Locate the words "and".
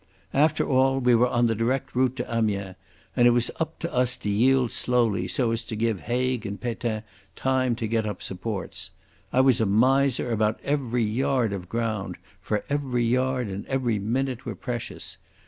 3.15-3.27, 6.43-6.59, 13.47-13.63